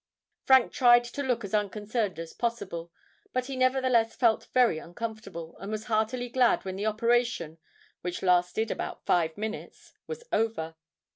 Frank 0.45 0.71
tried 0.71 1.03
to 1.03 1.21
look 1.21 1.45
as 1.45 1.53
unconcerned 1.53 2.17
as 2.17 2.33
possible; 2.33 2.91
but 3.33 3.45
he 3.45 3.55
nevertheless 3.55 4.15
felt 4.15 4.45
very 4.51 4.79
uncomfortable, 4.79 5.55
and 5.59 5.71
was 5.71 5.83
heartily 5.83 6.27
glad 6.27 6.65
when 6.65 6.75
the 6.75 6.87
operation, 6.87 7.59
which 8.01 8.23
lasted 8.23 8.71
about 8.71 9.05
five 9.05 9.37
minutes, 9.37 9.93
was 10.07 10.23
over. 10.31 10.75